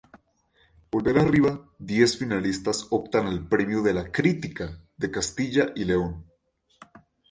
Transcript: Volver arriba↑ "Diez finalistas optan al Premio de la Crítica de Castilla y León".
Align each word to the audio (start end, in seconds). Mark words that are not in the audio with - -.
Volver 0.95 1.13
arriba↑ 1.23 1.59
"Diez 1.91 2.17
finalistas 2.23 2.83
optan 2.99 3.27
al 3.35 3.39
Premio 3.53 3.83
de 3.87 3.93
la 3.93 4.09
Crítica 4.11 4.75
de 4.97 5.11
Castilla 5.11 5.71
y 5.75 5.83
León". 5.85 6.25